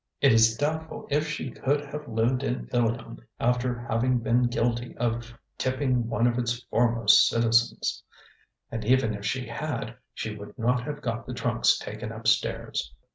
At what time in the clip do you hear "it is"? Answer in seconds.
0.19-0.57